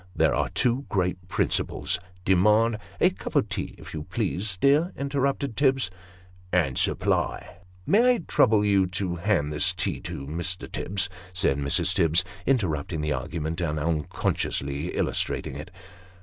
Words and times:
"There 0.15 0.33
are 0.33 0.49
two 0.49 0.87
great 0.89 1.27
principles 1.27 1.99
demand 2.25 2.79
""A 2.99 3.11
cup 3.11 3.35
of 3.35 3.49
tea 3.49 3.75
if 3.77 3.93
you 3.93 4.01
please, 4.05 4.57
dear," 4.57 4.91
interrupted 4.97 5.55
Tibbs." 5.55 5.91
And 6.51 6.75
supply 6.75 7.57
"May 7.85 8.15
I 8.15 8.17
trouble 8.27 8.65
you 8.65 8.87
to 8.87 9.17
hand 9.17 9.53
this 9.53 9.75
tea 9.75 9.99
to 9.99 10.25
Mr. 10.25 10.71
Tibbs?" 10.71 11.07
said 11.33 11.59
Mrs. 11.59 11.93
Tibbs, 11.93 12.23
interrupting 12.47 13.01
the 13.01 13.13
argument, 13.13 13.61
and 13.61 13.77
unconsciously 13.79 14.87
illustrating 14.87 15.55
it. 15.55 15.69